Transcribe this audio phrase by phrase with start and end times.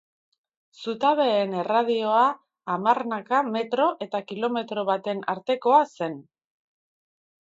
[0.83, 2.23] Zutabeen erradioa
[2.75, 6.17] hamarnaka metro eta kilometro baten artekoa zen.